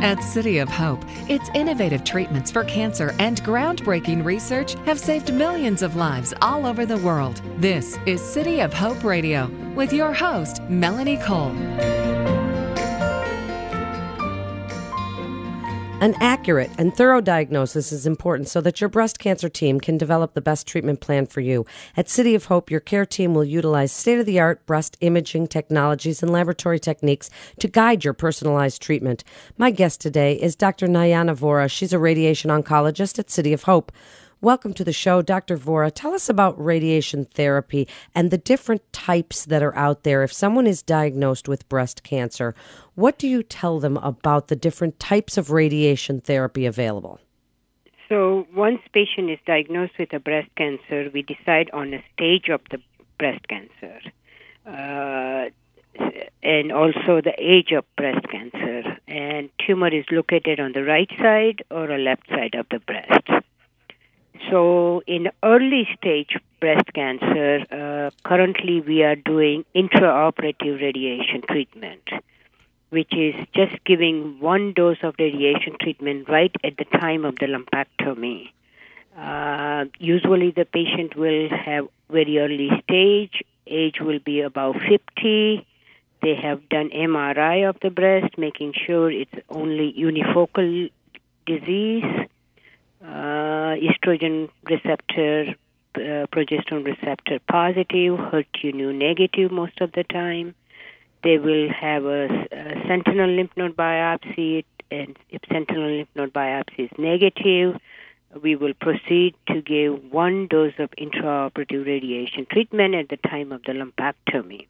At 0.00 0.22
City 0.22 0.58
of 0.58 0.68
Hope, 0.68 1.04
its 1.28 1.50
innovative 1.56 2.04
treatments 2.04 2.52
for 2.52 2.62
cancer 2.62 3.16
and 3.18 3.42
groundbreaking 3.42 4.24
research 4.24 4.74
have 4.86 4.96
saved 4.96 5.34
millions 5.34 5.82
of 5.82 5.96
lives 5.96 6.32
all 6.40 6.66
over 6.66 6.86
the 6.86 6.98
world. 6.98 7.42
This 7.56 7.98
is 8.06 8.22
City 8.22 8.60
of 8.60 8.72
Hope 8.72 9.02
Radio 9.02 9.50
with 9.74 9.92
your 9.92 10.12
host, 10.12 10.62
Melanie 10.68 11.16
Cole. 11.18 11.52
An 16.00 16.14
accurate 16.20 16.70
and 16.78 16.96
thorough 16.96 17.20
diagnosis 17.20 17.90
is 17.90 18.06
important 18.06 18.48
so 18.48 18.60
that 18.60 18.80
your 18.80 18.88
breast 18.88 19.18
cancer 19.18 19.48
team 19.48 19.80
can 19.80 19.98
develop 19.98 20.34
the 20.34 20.40
best 20.40 20.64
treatment 20.64 21.00
plan 21.00 21.26
for 21.26 21.40
you. 21.40 21.66
At 21.96 22.08
City 22.08 22.36
of 22.36 22.44
Hope, 22.44 22.70
your 22.70 22.78
care 22.78 23.04
team 23.04 23.34
will 23.34 23.44
utilize 23.44 23.90
state 23.90 24.20
of 24.20 24.26
the 24.26 24.38
art 24.38 24.64
breast 24.64 24.96
imaging 25.00 25.48
technologies 25.48 26.22
and 26.22 26.30
laboratory 26.30 26.78
techniques 26.78 27.30
to 27.58 27.66
guide 27.66 28.04
your 28.04 28.14
personalized 28.14 28.80
treatment. 28.80 29.24
My 29.56 29.72
guest 29.72 30.00
today 30.00 30.34
is 30.34 30.54
Dr. 30.54 30.86
Nayana 30.86 31.36
Vora. 31.36 31.68
She's 31.68 31.92
a 31.92 31.98
radiation 31.98 32.48
oncologist 32.48 33.18
at 33.18 33.28
City 33.28 33.52
of 33.52 33.64
Hope. 33.64 33.90
Welcome 34.40 34.72
to 34.74 34.84
the 34.84 34.92
show, 34.92 35.20
Dr. 35.20 35.58
Vora. 35.58 35.90
Tell 35.92 36.14
us 36.14 36.28
about 36.28 36.64
radiation 36.64 37.24
therapy 37.24 37.88
and 38.14 38.30
the 38.30 38.38
different 38.38 38.92
types 38.92 39.44
that 39.46 39.64
are 39.64 39.74
out 39.74 40.04
there. 40.04 40.22
If 40.22 40.32
someone 40.32 40.68
is 40.68 40.80
diagnosed 40.80 41.48
with 41.48 41.68
breast 41.68 42.04
cancer, 42.04 42.54
what 42.94 43.18
do 43.18 43.26
you 43.26 43.42
tell 43.42 43.80
them 43.80 43.96
about 43.96 44.46
the 44.46 44.54
different 44.54 45.00
types 45.00 45.38
of 45.38 45.50
radiation 45.50 46.20
therapy 46.20 46.66
available? 46.66 47.18
So, 48.08 48.46
once 48.54 48.78
patient 48.92 49.28
is 49.28 49.40
diagnosed 49.44 49.94
with 49.98 50.12
a 50.12 50.20
breast 50.20 50.50
cancer, 50.56 51.10
we 51.12 51.22
decide 51.22 51.68
on 51.72 51.92
a 51.92 52.04
stage 52.14 52.48
of 52.48 52.60
the 52.70 52.78
breast 53.18 53.48
cancer. 53.48 54.00
Uh, 54.64 55.50
and 56.44 56.70
also 56.70 57.20
the 57.20 57.34
age 57.38 57.72
of 57.72 57.84
breast 57.96 58.24
cancer. 58.30 58.98
And 59.08 59.50
tumor 59.66 59.88
is 59.88 60.04
located 60.12 60.60
on 60.60 60.74
the 60.74 60.84
right 60.84 61.10
side 61.18 61.64
or 61.72 61.90
a 61.90 61.98
left 61.98 62.28
side 62.28 62.54
of 62.54 62.66
the 62.70 62.78
breast. 62.78 63.44
So, 64.50 65.02
in 65.06 65.30
early 65.42 65.88
stage 65.96 66.36
breast 66.60 66.92
cancer, 66.94 67.64
uh, 67.70 68.10
currently 68.28 68.80
we 68.80 69.02
are 69.02 69.16
doing 69.16 69.64
intraoperative 69.74 70.80
radiation 70.80 71.42
treatment, 71.48 72.08
which 72.90 73.12
is 73.12 73.34
just 73.54 73.84
giving 73.84 74.38
one 74.40 74.72
dose 74.72 74.98
of 75.02 75.14
radiation 75.18 75.76
treatment 75.80 76.28
right 76.28 76.54
at 76.62 76.76
the 76.76 76.84
time 76.84 77.24
of 77.24 77.36
the 77.36 77.46
lumpectomy. 77.46 78.50
Uh, 79.16 79.86
usually, 79.98 80.52
the 80.52 80.64
patient 80.64 81.16
will 81.16 81.48
have 81.50 81.88
very 82.08 82.38
early 82.38 82.70
stage, 82.84 83.42
age 83.66 84.00
will 84.00 84.20
be 84.20 84.40
about 84.40 84.76
50. 84.88 85.66
They 86.22 86.34
have 86.34 86.68
done 86.68 86.90
MRI 86.90 87.68
of 87.68 87.76
the 87.80 87.90
breast, 87.90 88.38
making 88.38 88.74
sure 88.86 89.10
it's 89.10 89.34
only 89.50 89.92
unifocal 89.98 90.90
disease 91.46 92.28
uh, 93.04 93.37
estrogen 93.76 94.48
receptor, 94.64 95.54
uh, 95.94 96.26
progesterone 96.32 96.84
receptor 96.84 97.38
positive, 97.48 98.18
HER2 98.18 98.94
negative 98.94 99.50
most 99.50 99.80
of 99.80 99.92
the 99.92 100.04
time. 100.04 100.54
They 101.24 101.38
will 101.38 101.68
have 101.68 102.04
a, 102.04 102.26
a 102.52 102.86
sentinel 102.86 103.30
lymph 103.30 103.50
node 103.56 103.76
biopsy, 103.76 104.64
and 104.90 105.16
if 105.30 105.42
sentinel 105.50 105.90
lymph 105.90 106.08
node 106.14 106.32
biopsy 106.32 106.90
is 106.90 106.90
negative, 106.98 107.80
we 108.42 108.56
will 108.56 108.74
proceed 108.74 109.34
to 109.48 109.60
give 109.62 110.12
one 110.12 110.46
dose 110.46 110.74
of 110.78 110.90
intraoperative 110.92 111.86
radiation 111.86 112.46
treatment 112.50 112.94
at 112.94 113.08
the 113.08 113.16
time 113.16 113.52
of 113.52 113.62
the 113.62 113.72
lumpectomy. 113.72 114.66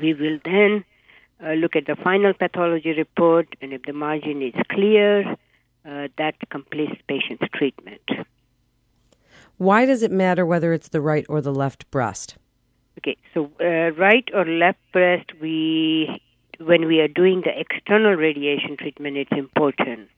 We 0.00 0.14
will 0.14 0.38
then 0.44 0.84
uh, 1.44 1.52
look 1.52 1.76
at 1.76 1.86
the 1.86 1.96
final 1.96 2.32
pathology 2.32 2.92
report, 2.92 3.48
and 3.60 3.72
if 3.72 3.82
the 3.82 3.92
margin 3.92 4.42
is 4.42 4.54
clear, 4.70 5.36
uh, 5.84 6.08
that 6.18 6.34
completes 6.50 7.00
patient's 7.08 7.44
treatment. 7.54 8.08
Why 9.56 9.86
does 9.86 10.02
it 10.02 10.10
matter 10.10 10.44
whether 10.44 10.72
it's 10.72 10.88
the 10.88 11.00
right 11.00 11.26
or 11.28 11.40
the 11.40 11.54
left 11.54 11.90
breast? 11.90 12.36
Okay, 12.98 13.16
so 13.32 13.50
uh, 13.60 13.92
right 13.92 14.28
or 14.32 14.44
left 14.44 14.78
breast, 14.92 15.30
we 15.40 16.20
when 16.60 16.86
we 16.86 17.00
are 17.00 17.08
doing 17.08 17.42
the 17.44 17.58
external 17.58 18.14
radiation 18.14 18.76
treatment, 18.76 19.16
it's 19.16 19.32
important. 19.32 20.08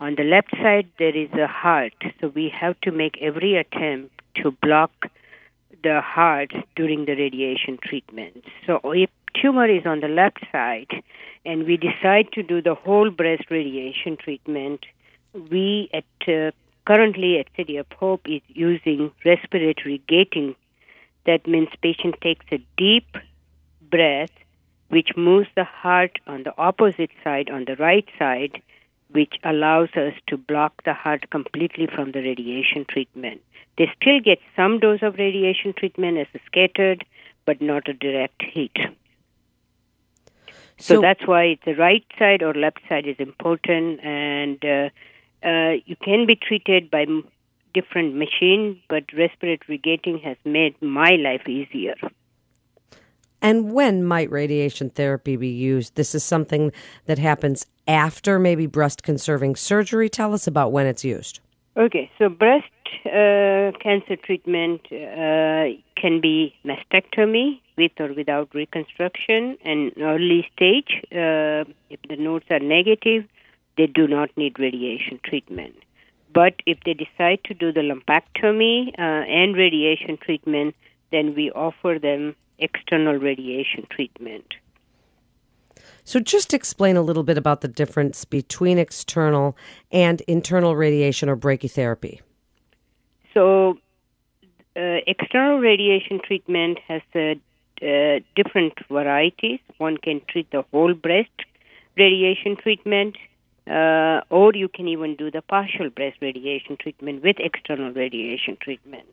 On 0.00 0.14
the 0.16 0.24
left 0.24 0.50
side, 0.56 0.88
there 0.98 1.16
is 1.16 1.30
a 1.32 1.46
heart, 1.46 1.94
so 2.20 2.28
we 2.28 2.52
have 2.60 2.78
to 2.82 2.92
make 2.92 3.16
every 3.22 3.56
attempt 3.56 4.20
to 4.42 4.50
block 4.50 5.06
the 5.82 6.00
heart 6.02 6.52
during 6.74 7.06
the 7.06 7.14
radiation 7.14 7.78
treatment. 7.82 8.44
So 8.66 8.80
if 8.84 9.08
tumor 9.40 9.68
is 9.68 9.86
on 9.86 10.00
the 10.00 10.08
left 10.08 10.44
side 10.52 10.90
and 11.44 11.64
we 11.64 11.76
decide 11.76 12.32
to 12.32 12.42
do 12.42 12.60
the 12.60 12.74
whole 12.74 13.10
breast 13.10 13.44
radiation 13.50 14.16
treatment, 14.16 14.84
we 15.50 15.90
at 15.92 16.04
uh, 16.28 16.50
currently 16.86 17.38
at 17.38 17.46
City 17.56 17.76
of 17.76 17.86
Hope 17.98 18.22
is 18.26 18.42
using 18.48 19.10
respiratory 19.24 20.02
gating. 20.08 20.54
That 21.26 21.46
means 21.46 21.68
patient 21.82 22.14
takes 22.20 22.46
a 22.52 22.58
deep 22.76 23.16
breath, 23.90 24.30
which 24.88 25.10
moves 25.16 25.48
the 25.56 25.64
heart 25.64 26.18
on 26.26 26.44
the 26.44 26.56
opposite 26.56 27.10
side, 27.24 27.50
on 27.50 27.64
the 27.64 27.76
right 27.76 28.08
side, 28.18 28.62
which 29.10 29.34
allows 29.44 29.88
us 29.96 30.14
to 30.28 30.36
block 30.36 30.84
the 30.84 30.94
heart 30.94 31.30
completely 31.30 31.86
from 31.86 32.12
the 32.12 32.20
radiation 32.20 32.84
treatment. 32.88 33.40
They 33.76 33.90
still 34.00 34.20
get 34.20 34.38
some 34.54 34.78
dose 34.78 35.02
of 35.02 35.16
radiation 35.16 35.72
treatment 35.72 36.18
as 36.18 36.28
a 36.34 36.40
scattered, 36.46 37.04
but 37.44 37.60
not 37.60 37.88
a 37.88 37.92
direct 37.92 38.42
hit. 38.42 38.72
So, 40.78 40.96
so 40.96 41.00
that's 41.00 41.26
why 41.26 41.58
the 41.64 41.74
right 41.74 42.04
side 42.18 42.42
or 42.42 42.52
left 42.54 42.80
side 42.88 43.06
is 43.06 43.16
important, 43.18 44.00
and 44.04 44.64
uh, 44.64 44.88
uh, 45.44 45.74
you 45.84 45.96
can 45.96 46.26
be 46.26 46.36
treated 46.36 46.90
by 46.90 47.06
different 47.74 48.14
machines, 48.14 48.78
but 48.88 49.04
respiratory 49.16 49.78
gating 49.78 50.18
has 50.24 50.36
made 50.44 50.80
my 50.80 51.10
life 51.10 51.46
easier. 51.48 51.94
And 53.42 53.72
when 53.72 54.02
might 54.02 54.30
radiation 54.30 54.90
therapy 54.90 55.36
be 55.36 55.48
used? 55.48 55.94
This 55.94 56.14
is 56.14 56.24
something 56.24 56.72
that 57.04 57.18
happens 57.18 57.66
after 57.86 58.38
maybe 58.38 58.66
breast 58.66 59.02
conserving 59.02 59.56
surgery. 59.56 60.08
Tell 60.08 60.32
us 60.32 60.46
about 60.46 60.72
when 60.72 60.86
it's 60.86 61.04
used. 61.04 61.40
Okay, 61.76 62.10
so 62.18 62.30
breast 62.30 62.64
uh, 63.04 63.72
cancer 63.82 64.16
treatment 64.16 64.80
uh, 64.90 65.76
can 66.00 66.20
be 66.22 66.54
mastectomy 66.64 67.60
with 67.76 67.92
or 68.00 68.14
without 68.14 68.54
reconstruction, 68.54 69.58
and 69.62 69.92
early 70.00 70.48
stage, 70.54 71.02
uh, 71.12 71.70
if 71.90 72.00
the 72.08 72.16
nodes 72.16 72.46
are 72.50 72.58
negative, 72.58 73.26
they 73.76 73.86
do 73.86 74.06
not 74.06 74.30
need 74.36 74.58
radiation 74.58 75.20
treatment. 75.24 75.74
But 76.32 76.54
if 76.66 76.78
they 76.84 76.94
decide 76.94 77.40
to 77.44 77.54
do 77.54 77.72
the 77.72 77.80
lumpectomy 77.80 78.88
uh, 78.98 79.02
and 79.02 79.56
radiation 79.56 80.18
treatment, 80.18 80.74
then 81.10 81.34
we 81.34 81.50
offer 81.50 81.98
them 82.00 82.34
external 82.58 83.14
radiation 83.14 83.86
treatment. 83.90 84.54
So, 86.04 86.20
just 86.20 86.54
explain 86.54 86.96
a 86.96 87.02
little 87.02 87.22
bit 87.22 87.36
about 87.36 87.60
the 87.60 87.68
difference 87.68 88.24
between 88.24 88.78
external 88.78 89.56
and 89.90 90.20
internal 90.22 90.76
radiation 90.76 91.28
or 91.28 91.36
brachytherapy. 91.36 92.20
So, 93.34 93.78
uh, 94.76 94.98
external 95.06 95.58
radiation 95.58 96.20
treatment 96.24 96.78
has 96.86 97.02
uh, 97.14 97.34
uh, 97.84 98.20
different 98.34 98.74
varieties. 98.90 99.60
One 99.78 99.96
can 99.96 100.20
treat 100.28 100.50
the 100.50 100.64
whole 100.70 100.94
breast 100.94 101.30
radiation 101.96 102.56
treatment, 102.56 103.16
uh, 103.68 104.20
or 104.30 104.54
you 104.54 104.68
can 104.68 104.88
even 104.88 105.16
do 105.16 105.30
the 105.30 105.42
partial 105.42 105.90
breast 105.90 106.18
radiation 106.20 106.76
treatment 106.76 107.22
with 107.22 107.36
external 107.38 107.92
radiation 107.92 108.56
treatment. 108.60 109.06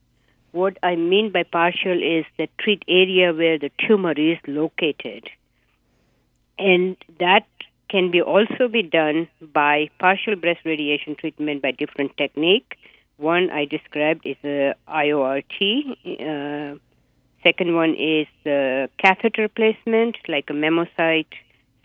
What 0.52 0.78
I 0.84 0.96
mean 0.96 1.31
by 1.31 1.44
partial 1.44 2.02
is 2.02 2.25
the 2.38 2.47
treat 2.59 2.84
area 2.88 3.34
where 3.34 3.58
the 3.58 3.72
tumor 3.88 4.13
is 4.13 4.38
located. 4.46 5.28
And 6.60 6.95
that 7.19 7.48
can 7.89 8.12
be 8.12 8.22
also 8.22 8.68
be 8.68 8.83
done 8.83 9.28
by 9.42 9.89
partial 10.00 10.36
breast 10.36 10.62
radiation 10.66 11.16
treatment 11.16 11.63
by 11.63 11.72
different 11.72 12.16
technique. 12.18 12.78
One 13.18 13.50
I 13.50 13.66
described 13.66 14.25
is 14.25 14.38
the 14.44 14.75
IORT. 14.88 15.54
Uh, 16.06 16.78
second 17.42 17.75
one 17.75 17.95
is 17.95 18.28
the 18.44 18.89
catheter 19.00 19.48
placement, 19.48 20.18
like 20.28 20.50
a 20.50 20.54
MammoSite 20.54 21.33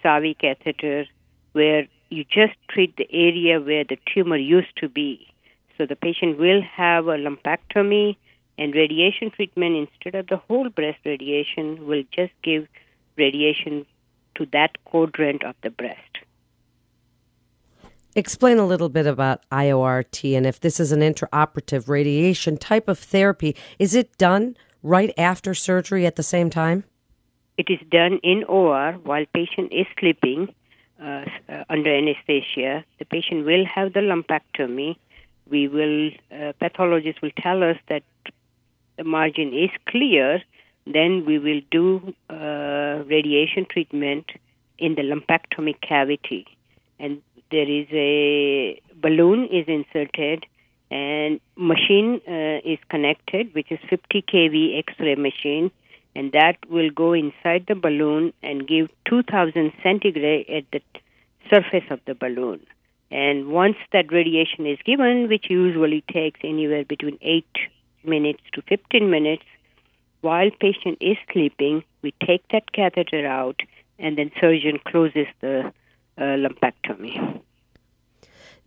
Savi 0.04 0.38
catheter, 0.38 1.06
where 1.52 1.86
you 2.10 2.24
just 2.24 2.54
treat 2.68 2.96
the 2.96 3.08
area 3.12 3.60
where 3.60 3.84
the 3.84 3.98
tumor 4.12 4.36
used 4.36 4.76
to 4.76 4.88
be. 4.88 5.28
So 5.76 5.86
the 5.86 5.96
patient 5.96 6.38
will 6.38 6.62
have 6.62 7.06
a 7.06 7.16
lumpectomy 7.16 8.16
and 8.56 8.74
radiation 8.74 9.30
treatment 9.30 9.76
instead 9.76 10.18
of 10.18 10.26
the 10.26 10.36
whole 10.36 10.68
breast 10.68 10.98
radiation 11.04 11.86
will 11.86 12.02
just 12.10 12.32
give 12.42 12.66
radiation 13.16 13.86
to 14.34 14.46
that 14.52 14.82
quadrant 14.84 15.44
of 15.44 15.54
the 15.62 15.70
breast. 15.70 16.18
Explain 18.16 18.58
a 18.58 18.66
little 18.66 18.88
bit 18.88 19.06
about 19.06 19.48
IORT 19.50 20.36
and 20.36 20.46
if 20.46 20.58
this 20.58 20.80
is 20.80 20.90
an 20.90 21.00
intraoperative 21.00 21.88
radiation 21.88 22.56
type 22.56 22.88
of 22.88 22.98
therapy, 22.98 23.54
is 23.78 23.94
it 23.94 24.16
done 24.18 24.56
right 24.82 25.12
after 25.16 25.54
surgery 25.54 26.06
at 26.06 26.16
the 26.16 26.22
same 26.22 26.50
time? 26.50 26.84
It 27.56 27.66
is 27.68 27.78
done 27.90 28.18
in 28.22 28.44
OR 28.44 28.92
while 29.04 29.24
patient 29.32 29.72
is 29.72 29.86
sleeping 30.00 30.52
uh, 31.02 31.24
uh, 31.48 31.64
under 31.68 31.94
anesthesia. 31.94 32.84
The 32.98 33.04
patient 33.04 33.46
will 33.46 33.64
have 33.66 33.92
the 33.92 34.00
lumpectomy. 34.00 34.96
We 35.50 35.68
will, 35.68 36.10
uh, 36.32 36.52
pathologist 36.60 37.22
will 37.22 37.30
tell 37.40 37.62
us 37.62 37.76
that 37.88 38.02
the 38.96 39.04
margin 39.04 39.54
is 39.54 39.70
clear. 39.86 40.42
Then 40.86 41.24
we 41.24 41.38
will 41.38 41.60
do 41.70 42.14
uh, 42.30 43.04
radiation 43.06 43.66
treatment 43.70 44.30
in 44.78 44.94
the 44.94 45.02
lumpectomy 45.02 45.80
cavity, 45.80 46.46
and 46.98 47.20
there 47.50 47.68
is 47.68 47.86
a 47.92 48.80
balloon 49.00 49.46
is 49.46 49.66
inserted 49.66 50.46
and 50.90 51.40
machine 51.56 52.20
uh, 52.26 52.60
is 52.64 52.78
connected, 52.88 53.54
which 53.54 53.70
is 53.70 53.78
50 53.90 54.22
kV 54.22 54.78
X-ray 54.78 55.14
machine, 55.16 55.70
and 56.14 56.32
that 56.32 56.56
will 56.68 56.90
go 56.90 57.12
inside 57.12 57.64
the 57.68 57.74
balloon 57.74 58.32
and 58.42 58.66
give 58.66 58.88
2000 59.08 59.72
centigray 59.84 60.58
at 60.58 60.64
the 60.72 60.80
surface 61.50 61.84
of 61.90 62.00
the 62.06 62.14
balloon. 62.14 62.60
And 63.10 63.48
once 63.48 63.76
that 63.92 64.12
radiation 64.12 64.66
is 64.66 64.78
given, 64.84 65.28
which 65.28 65.46
usually 65.48 66.04
takes 66.12 66.40
anywhere 66.44 66.84
between 66.84 67.18
8 67.22 67.46
minutes 68.04 68.42
to 68.52 68.62
15 68.62 69.10
minutes, 69.10 69.44
while 70.20 70.50
patient 70.60 70.98
is 71.00 71.16
sleeping, 71.32 71.84
we 72.02 72.12
take 72.26 72.46
that 72.48 72.72
catheter 72.72 73.26
out 73.26 73.60
and 73.98 74.18
then 74.18 74.30
surgeon 74.40 74.78
closes 74.84 75.26
the 75.40 75.72
uh, 76.18 76.20
lumpectomy. 76.20 77.40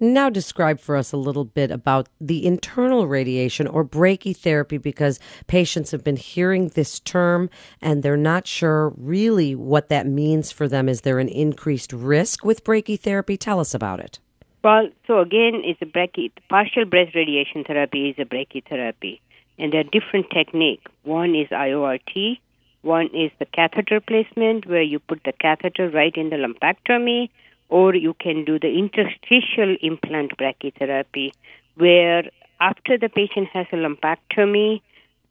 Now, 0.04 0.32
describe 0.32 0.80
for 0.80 0.98
us 0.98 1.12
a 1.12 1.18
little 1.18 1.46
bit 1.46 1.70
about 1.70 2.10
the 2.20 2.44
internal 2.44 3.06
radiation 3.06 3.68
or 3.68 3.86
brachytherapy 3.86 4.82
because 4.82 5.20
patients 5.46 5.92
have 5.92 6.04
been 6.04 6.16
hearing 6.16 6.70
this 6.70 7.00
term 7.00 7.52
and 7.84 8.02
they're 8.02 8.18
not 8.18 8.48
sure 8.48 8.94
really 8.98 9.54
what 9.54 9.90
that 9.90 10.08
means 10.08 10.52
for 10.52 10.68
them. 10.68 10.90
Is 10.90 11.02
there 11.02 11.20
an 11.20 11.30
increased 11.30 11.94
risk 11.94 12.44
with 12.44 12.64
brachytherapy? 12.64 13.38
Tell 13.38 13.60
us 13.60 13.76
about 13.76 14.00
it. 14.00 14.18
Well, 14.64 14.90
so 15.06 15.20
again, 15.20 15.62
it's 15.64 15.84
a 15.84 15.86
brachy, 15.86 16.32
partial 16.50 16.86
breast 16.86 17.14
radiation 17.14 17.64
therapy 17.64 18.10
is 18.10 18.16
a 18.18 18.26
brachytherapy, 18.26 19.20
and 19.60 19.72
there 19.72 19.82
are 19.82 19.84
different 19.84 20.32
techniques. 20.32 20.92
One 21.04 21.36
is 21.36 21.50
IORT, 21.50 22.40
one 22.82 23.06
is 23.14 23.30
the 23.38 23.46
catheter 23.46 24.00
placement, 24.00 24.66
where 24.66 24.82
you 24.82 24.98
put 24.98 25.24
the 25.26 25.34
catheter 25.34 25.92
right 25.92 26.16
in 26.16 26.32
the 26.32 26.38
lumpectomy, 26.38 27.30
or 27.72 27.96
you 27.96 28.14
can 28.14 28.44
do 28.44 28.60
the 28.60 28.68
interstitial 28.68 29.76
implant 29.82 30.38
brachytherapy, 30.38 31.32
where 31.76 32.24
after 32.60 32.98
the 32.98 33.08
patient 33.08 33.48
has 33.54 33.66
a 33.72 33.78
lumpectomy, 33.78 34.82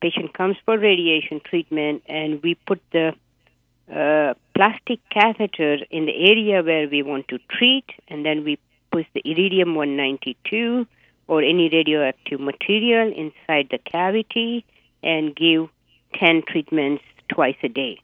patient 0.01 0.33
comes 0.33 0.57
for 0.65 0.79
radiation 0.79 1.41
treatment, 1.45 2.03
and 2.07 2.43
we 2.43 2.55
put 2.67 2.81
the 2.93 3.13
uh, 3.95 4.33
plastic 4.55 4.99
catheter 5.11 5.77
in 5.91 6.07
the 6.07 6.31
area 6.31 6.63
where 6.63 6.89
we 6.89 7.03
want 7.03 7.29
to 7.29 7.39
treat, 7.51 7.85
and 8.09 8.25
then 8.25 8.43
we 8.43 8.59
put 8.91 9.05
the 9.15 9.21
iridium 9.25 9.75
192 9.75 10.87
or 11.29 11.43
any 11.43 11.69
radioactive 11.69 12.41
material 12.41 13.13
inside 13.13 13.69
the 13.71 13.79
cavity 13.79 14.65
and 15.03 15.37
give 15.37 15.69
10 16.15 16.43
treatments 16.49 17.05
twice 17.29 17.57
a 17.63 17.69
day. 17.69 18.01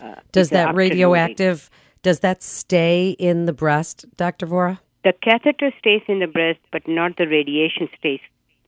Uh, 0.00 0.14
Does 0.30 0.50
that 0.50 0.74
radioactive 0.74 1.70
does 2.02 2.20
that 2.20 2.42
stay 2.42 3.10
in 3.18 3.46
the 3.46 3.52
breast, 3.52 4.06
Dr. 4.16 4.46
Vora? 4.46 4.78
The 5.04 5.12
catheter 5.12 5.72
stays 5.78 6.02
in 6.08 6.18
the 6.18 6.26
breast, 6.26 6.60
but 6.72 6.86
not 6.86 7.16
the 7.16 7.26
radiation 7.26 7.88
stays 7.98 8.20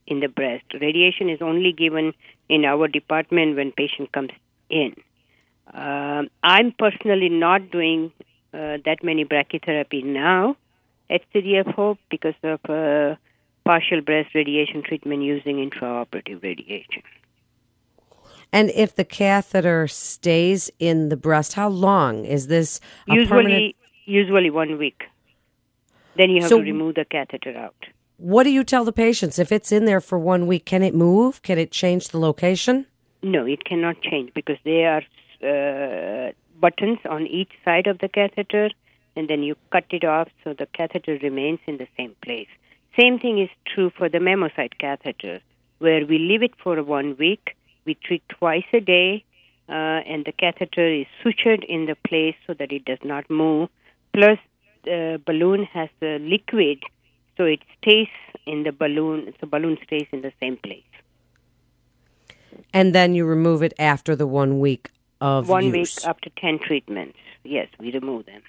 in 0.06 0.21
the 0.21 0.29
breast. 0.29 0.65
Radiation 0.81 1.29
is 1.29 1.41
only 1.43 1.73
given 1.73 2.12
in 2.49 2.65
our 2.65 2.88
department 2.88 3.56
when 3.56 3.73
patient 3.73 4.12
comes 4.12 4.31
in. 4.69 4.94
Uh, 5.73 6.23
I'm 6.43 6.73
personally 6.73 7.29
not 7.29 7.71
doing 7.71 8.12
uh, 8.53 8.79
that 8.85 8.99
many 9.03 9.25
brachytherapy 9.25 10.05
now 10.05 10.56
at 11.09 11.23
Hope 11.75 11.99
because 12.11 12.35
of 12.43 12.61
uh, 12.69 13.17
partial 13.65 14.00
breast 14.00 14.35
radiation 14.35 14.83
treatment 14.83 15.23
using 15.23 15.56
intraoperative 15.56 16.43
radiation. 16.43 17.03
And 18.52 18.70
if 18.70 18.94
the 18.94 19.05
catheter 19.05 19.87
stays 19.87 20.70
in 20.79 21.08
the 21.08 21.17
breast, 21.17 21.55
how 21.55 21.69
long 21.69 22.25
is 22.25 22.49
this? 22.49 22.81
usually, 23.06 23.26
permanent... 23.26 23.76
usually 24.06 24.50
one 24.50 24.79
week. 24.79 25.05
Then 26.17 26.31
you 26.31 26.43
have 26.43 26.49
so, 26.49 26.58
to 26.58 26.64
remove 26.64 26.97
the 26.97 27.05
catheter 27.05 27.56
out. 27.56 27.76
What 28.17 28.43
do 28.43 28.50
you 28.50 28.64
tell 28.64 28.85
the 28.85 28.93
patients 28.93 29.38
if 29.38 29.50
it's 29.52 29.73
in 29.73 29.85
there 29.85 30.00
for 30.00 30.19
one 30.19 30.47
week? 30.47 30.67
Can 30.67 30.82
it 30.82 30.94
move? 30.94 31.41
Can 31.43 31.58
it 31.58 31.70
change 31.70 32.08
the 32.08 32.19
location? 32.19 32.87
No, 33.23 33.47
it 33.47 33.64
cannot 33.64 34.02
change 34.02 34.35
because 34.35 34.58
there 34.64 35.02
are 35.43 36.29
uh, 36.29 36.32
buttons 36.61 36.99
on 37.08 37.26
each 37.26 37.52
side 37.64 37.87
of 37.87 37.99
the 37.99 38.08
catheter, 38.08 38.70
and 39.17 39.29
then 39.29 39.43
you 39.43 39.56
cut 39.73 39.85
it 39.91 40.05
off 40.05 40.29
so 40.43 40.52
the 40.52 40.67
catheter 40.67 41.19
remains 41.23 41.61
in 41.67 41.79
the 41.79 41.88
same 41.97 42.14
place. 42.23 42.49
Same 42.99 43.19
thing 43.19 43.38
is 43.38 43.49
true 43.67 43.91
for 43.97 44.08
the 44.08 44.19
MammoSite 44.19 44.79
catheter, 44.79 45.41
where 45.79 46.05
we 46.05 46.19
leave 46.19 46.43
it 46.43 46.52
for 46.62 46.82
one 46.82 47.17
week 47.19 47.56
we 47.85 47.94
treat 47.94 48.23
twice 48.29 48.65
a 48.73 48.81
day, 48.81 49.25
uh, 49.69 49.73
and 49.73 50.25
the 50.25 50.32
catheter 50.32 50.87
is 50.87 51.06
sutured 51.25 51.65
in 51.65 51.87
the 51.87 51.97
place 52.09 52.35
so 52.47 52.55
that 52.55 52.73
it 52.73 52.85
does 52.85 52.99
not 53.05 53.29
move. 53.31 53.69
Plus, 54.12 54.38
the 54.85 55.21
balloon 55.25 55.65
has 55.65 55.88
the 56.00 56.19
liquid, 56.21 56.82
so 57.37 57.44
it 57.44 57.61
stays 57.79 58.09
in 58.47 58.65
the 58.65 58.73
balloon. 58.73 59.32
The 59.41 59.47
balloon 59.47 59.79
stays 59.85 60.06
in 60.12 60.23
the 60.23 60.32
same 60.41 60.56
place. 60.56 60.82
And 62.73 62.94
then 62.94 63.15
you 63.15 63.25
remove 63.25 63.62
it 63.62 63.75
after 63.79 64.17
the 64.17 64.26
one 64.26 64.61
week 64.61 64.91
of 65.21 65.49
one 65.49 65.67
use. 65.67 65.97
week 65.97 66.06
after 66.06 66.31
ten 66.37 66.59
treatments. 66.59 67.19
Yes, 67.44 67.69
we 67.79 67.93
remove 67.93 68.26
them. 68.26 68.43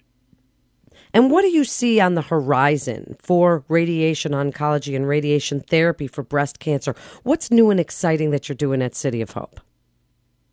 And 1.14 1.30
what 1.30 1.42
do 1.42 1.50
you 1.50 1.64
see 1.64 2.00
on 2.00 2.16
the 2.16 2.22
horizon 2.22 3.16
for 3.20 3.64
radiation 3.68 4.32
oncology 4.32 4.96
and 4.96 5.08
radiation 5.08 5.60
therapy 5.60 6.08
for 6.08 6.24
breast 6.24 6.60
cancer? 6.60 6.96
What's 7.24 7.52
new 7.52 7.70
and 7.70 7.80
exciting 7.80 8.32
that 8.32 8.48
you're 8.48 8.56
doing 8.56 8.82
at 8.82 8.96
City 8.96 9.22
of 9.22 9.32
Hope? 9.32 9.60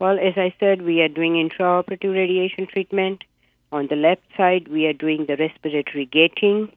Well, 0.01 0.19
as 0.19 0.35
I 0.37 0.55
said, 0.61 0.83
we 0.83 1.01
are 1.01 1.09
doing 1.09 1.35
intraoperative 1.35 2.13
radiation 2.13 2.67
treatment. 2.67 3.25
On 3.73 3.87
the 3.89 3.97
left 3.97 4.23
side, 4.37 4.69
we 4.69 4.87
are 4.87 4.93
doing 4.93 5.27
the 5.27 5.37
respiratory 5.37 6.07
gating 6.07 6.73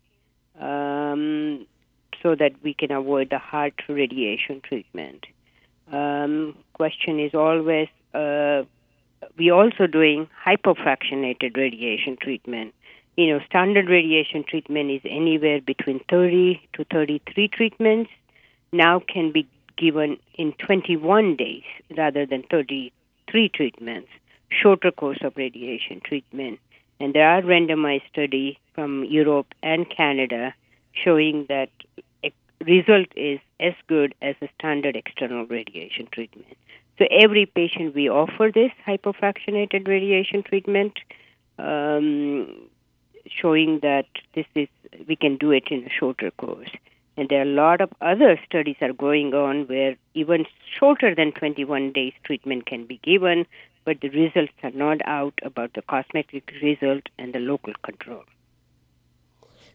um, 0.59 1.65
so 2.21 2.35
that 2.35 2.51
we 2.63 2.73
can 2.73 2.91
avoid 2.91 3.29
the 3.29 3.37
heart 3.37 3.81
radiation 3.87 4.61
treatment. 4.61 5.25
Um, 5.91 6.55
question 6.73 7.19
is 7.19 7.33
always 7.33 7.87
uh, 8.13 8.63
we 9.37 9.51
also 9.51 9.87
doing 9.87 10.27
hypofractionated 10.45 11.55
radiation 11.55 12.17
treatment 12.19 12.73
you 13.17 13.27
know, 13.27 13.39
standard 13.45 13.89
radiation 13.89 14.43
treatment 14.47 14.91
is 14.91 15.01
anywhere 15.05 15.61
between 15.61 15.99
30 16.09 16.61
to 16.73 16.85
33 16.85 17.47
treatments. 17.49 18.11
Now 18.71 19.01
can 19.05 19.31
be 19.31 19.47
given 19.77 20.17
in 20.35 20.53
21 20.53 21.35
days 21.35 21.63
rather 21.97 22.25
than 22.25 22.43
33 22.43 23.49
treatments. 23.49 24.09
Shorter 24.49 24.91
course 24.91 25.19
of 25.21 25.35
radiation 25.35 26.01
treatment. 26.03 26.59
And 26.99 27.13
there 27.13 27.27
are 27.27 27.41
randomized 27.41 28.07
studies 28.11 28.55
from 28.73 29.03
Europe 29.05 29.47
and 29.63 29.89
Canada 29.89 30.53
showing 30.93 31.45
that 31.49 31.69
result 32.65 33.07
is 33.15 33.39
as 33.59 33.73
good 33.87 34.13
as 34.21 34.35
a 34.41 34.49
standard 34.57 34.95
external 34.95 35.45
radiation 35.45 36.07
treatment. 36.11 36.57
So 36.97 37.05
every 37.09 37.45
patient 37.45 37.95
we 37.95 38.09
offer 38.09 38.51
this 38.53 38.71
hypofractionated 38.87 39.87
radiation 39.87 40.43
treatment. 40.43 40.99
Um, 41.57 42.69
showing 43.39 43.79
that 43.81 44.05
this 44.35 44.45
is 44.55 44.67
we 45.07 45.15
can 45.15 45.37
do 45.37 45.51
it 45.51 45.63
in 45.71 45.83
a 45.83 45.89
shorter 45.89 46.31
course. 46.31 46.69
And 47.17 47.29
there 47.29 47.39
are 47.39 47.43
a 47.43 47.45
lot 47.45 47.81
of 47.81 47.91
other 48.01 48.39
studies 48.45 48.77
are 48.81 48.93
going 48.93 49.33
on 49.33 49.67
where 49.67 49.95
even 50.13 50.45
shorter 50.79 51.13
than 51.13 51.33
21 51.33 51.91
days 51.91 52.13
treatment 52.23 52.65
can 52.65 52.85
be 52.85 52.99
given, 53.03 53.45
but 53.85 53.99
the 54.01 54.09
results 54.09 54.53
are 54.63 54.71
not 54.71 55.01
out 55.05 55.37
about 55.43 55.73
the 55.73 55.81
cosmetic 55.81 56.51
result 56.61 57.03
and 57.17 57.33
the 57.33 57.39
local 57.39 57.73
control. 57.83 58.23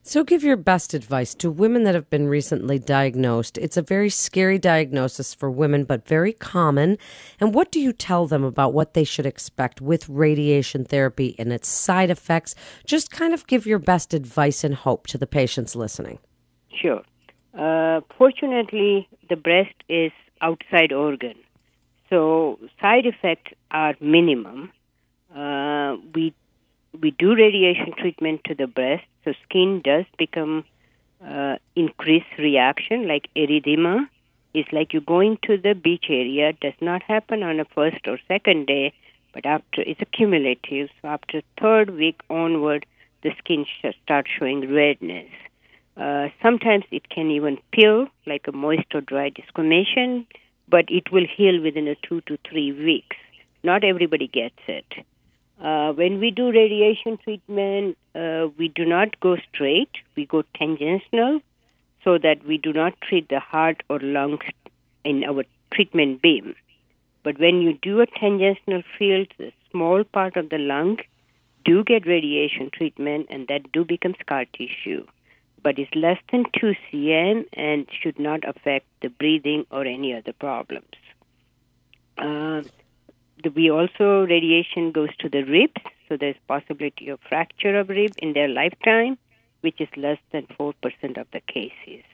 So, 0.09 0.23
give 0.23 0.45
your 0.45 0.57
best 0.57 0.95
advice 0.95 1.35
to 1.35 1.51
women 1.51 1.83
that 1.83 1.97
have 1.97 2.09
been 2.09 2.29
recently 2.29 2.79
diagnosed. 2.79 3.59
It's 3.59 3.77
a 3.77 3.83
very 3.83 4.09
scary 4.09 4.57
diagnosis 4.57 5.35
for 5.35 5.51
women, 5.51 5.83
but 5.83 6.07
very 6.07 6.33
common. 6.33 6.97
And 7.41 7.53
what 7.53 7.73
do 7.73 7.81
you 7.81 7.93
tell 7.93 8.25
them 8.25 8.45
about 8.45 8.73
what 8.73 8.95
they 8.95 9.03
should 9.03 9.27
expect 9.27 9.81
with 9.81 10.09
radiation 10.09 10.85
therapy 10.85 11.35
and 11.41 11.53
its 11.53 11.67
side 11.67 12.09
effects? 12.09 12.55
Just 12.85 13.11
kind 13.11 13.35
of 13.35 13.49
give 13.49 13.67
your 13.67 13.81
best 13.81 14.15
advice 14.15 14.63
and 14.63 14.77
hope 14.77 15.09
to 15.09 15.19
the 15.19 15.27
patients 15.27 15.75
listening. 15.75 16.21
Sure. 16.73 17.03
Uh, 17.59 18.01
fortunately, 18.17 19.09
the 19.29 19.35
breast 19.35 19.75
is 19.89 20.13
outside 20.41 20.93
organ, 20.93 21.35
so 22.09 22.61
side 22.81 23.07
effects 23.07 23.55
are 23.73 23.97
minimum. 24.01 24.71
Uh, 25.35 25.97
we 26.15 26.33
we 27.01 27.11
do 27.11 27.35
radiation 27.35 27.93
treatment 27.99 28.43
to 28.45 28.55
the 28.55 28.69
breast, 28.69 29.05
so 29.27 29.35
skin 29.45 29.81
does 29.85 30.05
become 30.17 30.65
uh, 31.27 31.57
increased 31.75 32.39
reaction, 32.39 33.09
like 33.09 33.29
erythema. 33.35 34.09
It's 34.55 34.73
like 34.73 34.95
you 34.95 35.01
going 35.01 35.39
to 35.43 35.59
the 35.59 35.75
beach 35.75 36.07
area. 36.09 36.53
Does 36.53 36.79
not 36.81 37.03
happen 37.03 37.43
on 37.43 37.59
a 37.59 37.65
first 37.65 38.07
or 38.07 38.19
second 38.29 38.67
day, 38.67 38.95
but 39.35 39.45
after 39.45 39.83
it's 39.83 40.01
accumulative. 40.01 40.89
So 41.03 41.09
after 41.09 41.43
third 41.61 41.91
week 41.91 42.21
onward, 42.31 42.87
the 43.23 43.33
skin 43.39 43.67
sh- 43.67 43.97
starts 44.05 44.31
showing 44.39 44.73
redness. 44.73 45.31
Uh, 45.97 46.29
sometimes 46.41 46.85
it 46.93 47.09
can 47.09 47.31
even 47.31 47.59
peel, 47.73 48.07
like 48.27 48.47
a 48.47 48.53
moist 48.53 48.95
or 48.95 49.01
dry 49.01 49.31
desquamation, 49.31 50.25
but 50.69 50.85
it 50.89 51.11
will 51.11 51.27
heal 51.27 51.61
within 51.61 51.89
a 51.89 51.97
two 52.07 52.21
to 52.23 52.39
three 52.49 52.71
weeks. 52.71 53.17
Not 53.65 53.83
everybody 53.83 54.29
gets 54.29 54.61
it. 54.69 54.87
Uh, 55.61 55.93
when 55.93 56.21
we 56.21 56.31
do 56.31 56.53
radiation 56.53 57.17
treatment, 57.17 57.97
uh, 58.15 58.49
we 58.59 58.69
do 58.69 58.85
not 58.85 59.19
go 59.21 59.37
straight. 59.53 59.91
We 60.15 60.27
go 60.27 60.43
tangential 60.55 61.41
so 62.05 62.19
that 62.19 62.45
we 62.47 62.59
do 62.59 62.73
not 62.73 63.01
treat 63.01 63.29
the 63.29 63.41
heart 63.41 63.83
or 63.89 63.99
lungs 63.99 64.45
in 65.05 65.25
our 65.25 65.45
treatment 65.73 66.23
beam. 66.23 66.55
But 67.23 67.41
when 67.41 67.61
you 67.61 67.79
do 67.83 68.01
a 68.01 68.07
tangential 68.07 68.83
field, 68.99 69.29
the 69.39 69.53
small 69.71 70.05
part 70.05 70.37
of 70.37 70.51
the 70.51 70.59
lung 70.59 70.99
do 71.65 71.83
get 71.83 72.07
radiation 72.07 72.71
treatment 72.73 73.27
and 73.29 73.49
that 73.49 73.73
do 73.73 73.85
become 73.85 74.15
scar 74.21 74.45
tissue. 74.45 75.05
But 75.63 75.79
it's 75.79 75.93
less 75.95 76.19
than 76.31 76.45
2 76.61 76.75
cm 76.93 77.47
and 77.55 77.89
should 77.91 78.21
not 78.21 78.47
affect 78.47 78.87
the 79.03 79.09
breathing 79.09 79.67
or 79.73 79.85
any 79.85 80.15
other 80.15 80.33
problems. 80.33 80.95
Uh, 82.17 82.63
we 83.55 83.71
also 83.71 84.27
radiation 84.27 84.93
goes 84.93 85.15
to 85.19 85.29
the 85.29 85.43
ribs, 85.43 85.83
so 86.09 86.17
there's 86.17 86.37
possibility 86.49 87.09
of 87.09 87.21
fracture 87.29 87.79
of 87.79 87.89
rib 87.89 88.13
in 88.19 88.33
their 88.33 88.49
lifetime, 88.49 89.19
which 89.61 89.81
is 89.81 89.89
less 89.97 90.19
than 90.33 90.47
4% 90.59 90.75
of 91.19 91.27
the 91.33 91.41
cases. 91.41 92.05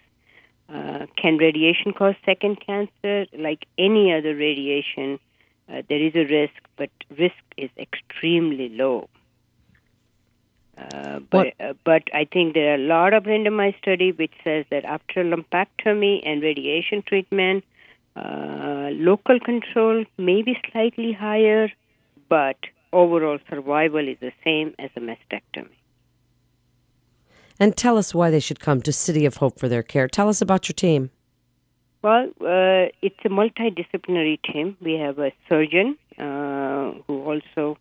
Uh, 0.69 1.07
can 1.17 1.37
radiation 1.37 1.93
cause 1.93 2.15
second 2.25 2.65
cancer? 2.65 3.27
Like 3.37 3.67
any 3.77 4.13
other 4.13 4.35
radiation, 4.35 5.19
uh, 5.69 5.83
there 5.89 6.01
is 6.01 6.15
a 6.15 6.25
risk, 6.25 6.55
but 6.77 6.91
risk 7.19 7.43
is 7.57 7.71
extremely 7.79 8.71
low. 8.71 9.09
Uh, 10.79 11.21
but 11.31 11.53
uh, 11.61 11.75
but 11.85 12.05
I 12.15 12.25
think 12.25 12.55
there 12.55 12.73
are 12.73 12.77
a 12.77 12.87
lot 12.87 13.13
of 13.13 13.25
randomized 13.25 13.77
study 13.79 14.13
which 14.13 14.33
says 14.43 14.65
that 14.71 14.87
after 14.87 15.23
lumpectomy 15.23 16.23
and 16.25 16.43
radiation 16.43 17.03
treatment, 17.03 17.65
uh, 18.17 18.91
local 18.93 19.41
control 19.41 20.05
may 20.19 20.43
be 20.43 20.57
slightly 20.71 21.13
higher, 21.13 21.71
but 22.29 22.57
overall 22.93 23.39
survival 23.49 24.07
is 24.07 24.19
the 24.21 24.33
same 24.45 24.75
as 24.79 24.91
a 24.97 25.01
mastectomy. 25.01 25.77
And 27.59 27.77
tell 27.77 27.97
us 27.97 28.15
why 28.15 28.31
they 28.31 28.41
should 28.41 28.61
come 28.61 28.83
to 28.83 28.93
City 28.93 29.25
of 29.25 29.37
Hope 29.37 29.59
for 29.59 29.69
their 29.69 29.83
care. 29.83 30.09
Tell 30.09 30.29
us 30.29 30.43
about 30.43 30.69
your 30.69 30.75
team. 30.75 31.11
Well, 32.03 32.31
uh, 32.41 32.91
it's 33.01 33.21
a 33.25 33.29
multidisciplinary 33.29 34.41
team. 34.43 34.77
We 34.81 34.95
have 34.95 35.19
a 35.19 35.33
surgeon 35.49 35.97
uh, 36.19 36.93
who 37.07 37.23
also 37.23 37.79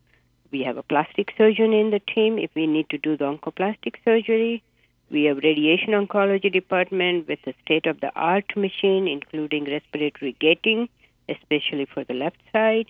we 0.51 0.63
have 0.63 0.77
a 0.77 0.83
plastic 0.83 1.29
surgeon 1.37 1.73
in 1.73 1.91
the 1.91 1.99
team 2.13 2.37
if 2.37 2.51
we 2.55 2.67
need 2.67 2.89
to 2.89 2.97
do 2.97 3.17
the 3.17 3.25
oncoplastic 3.25 3.95
surgery. 4.05 4.61
We 5.11 5.23
have 5.25 5.37
radiation 5.37 5.89
oncology 5.89 6.51
department 6.51 7.27
with 7.27 7.39
a 7.45 7.53
state 7.63 7.85
of 7.85 7.99
the 7.99 8.11
art 8.15 8.55
machine, 8.55 9.07
including 9.07 9.65
respiratory 9.65 10.35
gating, 10.39 10.87
especially 11.27 11.85
for 11.93 12.05
the 12.05 12.13
left 12.13 12.41
side. 12.53 12.85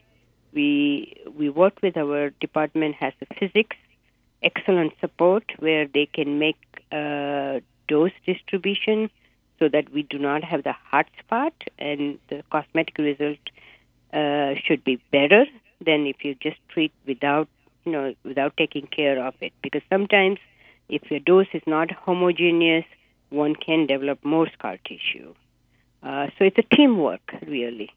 We 0.54 1.16
we 1.36 1.50
work 1.50 1.82
with 1.82 1.98
our 1.98 2.30
department 2.30 2.96
has 2.96 3.14
a 3.22 3.34
physics 3.40 3.78
excellent 4.44 4.94
support 5.00 5.44
where 5.60 5.88
they 5.88 6.06
can 6.06 6.40
make 6.40 6.58
uh, 6.92 7.60
dose 7.88 8.12
distribution 8.26 9.10
so 9.60 9.70
that 9.70 9.92
we 9.94 10.04
do 10.04 10.18
not 10.18 10.44
have 10.44 10.64
the 10.64 10.74
hot 10.74 11.08
spot 11.20 11.54
and 11.78 12.18
the 12.30 12.44
cosmetic 12.52 12.98
result 12.98 13.38
uh, 14.14 14.56
should 14.66 14.84
be 14.84 15.00
better 15.12 15.46
than 15.86 16.08
if 16.08 16.24
you 16.24 16.36
just 16.36 16.58
treat 16.70 16.92
without 17.06 17.48
you 17.86 17.92
know 17.92 18.14
without 18.24 18.56
taking 18.58 18.88
care 18.88 19.24
of 19.24 19.34
it 19.42 19.54
because 19.62 19.82
sometimes 19.90 20.40
if 20.90 21.10
your 21.10 21.20
dose 21.20 21.48
is 21.54 21.64
not 21.66 21.92
homogeneous 21.92 22.86
one 23.30 23.56
can 23.56 23.86
develop 23.88 24.24
more 24.24 24.50
scar 24.54 24.78
tissue 24.86 25.34
uh, 26.04 26.28
so 26.38 26.46
it's 26.46 26.58
a 26.58 26.76
teamwork 26.76 27.34
really 27.48 27.92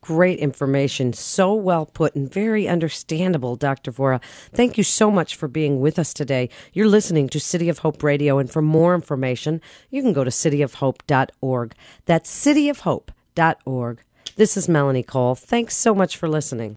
Great 0.00 0.38
information. 0.38 1.12
So 1.12 1.54
well 1.54 1.86
put 1.86 2.14
and 2.14 2.32
very 2.32 2.66
understandable, 2.66 3.56
Dr. 3.56 3.92
Vora. 3.92 4.22
Thank 4.52 4.78
you 4.78 4.84
so 4.84 5.10
much 5.10 5.36
for 5.36 5.48
being 5.48 5.80
with 5.80 5.98
us 5.98 6.14
today. 6.14 6.48
You're 6.72 6.88
listening 6.88 7.28
to 7.30 7.40
City 7.40 7.68
of 7.68 7.78
Hope 7.78 8.02
Radio, 8.02 8.38
and 8.38 8.50
for 8.50 8.62
more 8.62 8.94
information, 8.94 9.60
you 9.90 10.02
can 10.02 10.12
go 10.12 10.24
to 10.24 10.30
cityofhope.org. 10.30 11.74
That's 12.06 12.46
cityofhope.org. 12.46 13.98
This 14.36 14.56
is 14.56 14.68
Melanie 14.68 15.02
Cole. 15.02 15.34
Thanks 15.34 15.76
so 15.76 15.94
much 15.94 16.16
for 16.16 16.28
listening. 16.28 16.70